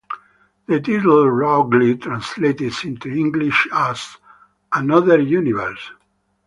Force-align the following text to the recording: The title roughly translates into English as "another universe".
The 0.65 0.79
title 0.79 1.29
roughly 1.29 1.95
translates 1.95 2.85
into 2.85 3.09
English 3.11 3.67
as 3.71 4.17
"another 4.73 5.19
universe". 5.21 5.91